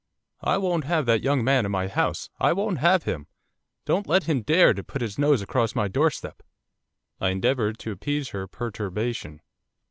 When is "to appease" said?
7.77-8.29